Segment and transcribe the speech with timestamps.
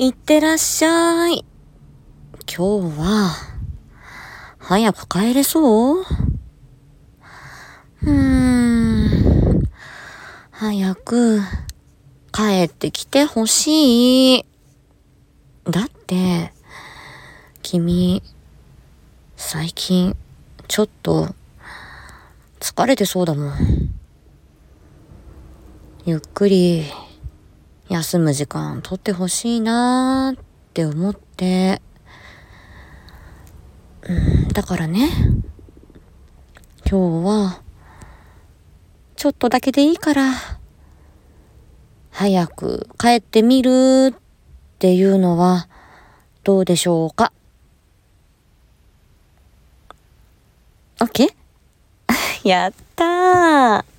[0.00, 1.44] いってらっしゃい。
[2.46, 3.32] 今日は、
[4.60, 6.02] 早く帰れそう？
[6.02, 8.10] うー
[9.58, 9.62] ん。
[10.52, 11.40] 早く、
[12.30, 14.46] 帰ってきてほしい。
[15.68, 16.52] だって、
[17.62, 18.22] 君、
[19.36, 20.16] 最近、
[20.68, 21.34] ちょっと、
[22.60, 23.54] 疲れてそうだもん。
[26.06, 26.84] ゆっくり、
[27.88, 31.80] 休む時間取ってほしいなーって思って、
[34.02, 35.08] うん、だからね、
[36.88, 37.62] 今日は、
[39.16, 40.32] ちょっとだけでいいから、
[42.10, 44.20] 早く帰ってみるっ
[44.78, 45.68] ていうのは
[46.44, 47.32] どうでしょうか
[50.98, 51.28] ?OK?
[52.44, 53.97] やったー